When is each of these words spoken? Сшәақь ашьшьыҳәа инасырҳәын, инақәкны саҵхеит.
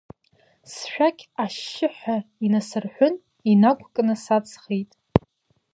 Сшәақь 0.71 1.23
ашьшьыҳәа 1.43 2.17
инасырҳәын, 2.45 3.15
инақәкны 3.51 4.15
саҵхеит. 4.23 4.91